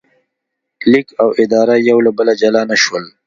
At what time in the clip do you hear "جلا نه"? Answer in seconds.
2.41-2.77